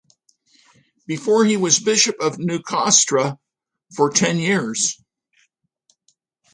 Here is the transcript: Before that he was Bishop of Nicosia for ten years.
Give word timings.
Before 1.05 1.43
that 1.43 1.49
he 1.51 1.57
was 1.57 1.77
Bishop 1.77 2.15
of 2.21 2.39
Nicosia 2.39 3.37
for 3.95 4.09
ten 4.09 4.39
years. 4.39 4.99